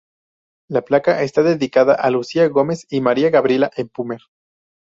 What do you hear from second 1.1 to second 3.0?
está dedicada a Lucía Gómez